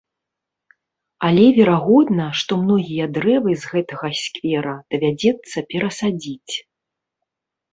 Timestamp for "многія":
2.63-3.05